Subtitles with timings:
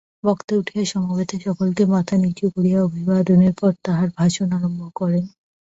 [0.23, 5.25] বক্তা উঠিয়া সমবেত সকলকে মাথা নীচু করিয়া অভিবাদনের পর তাঁহার ভাষণ আরম্ভ করেন।